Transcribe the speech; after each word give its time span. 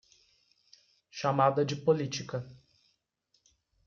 Chamada 1.11 1.63
de 1.63 1.75
política 1.75 2.43